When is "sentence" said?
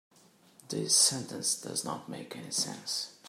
0.95-1.53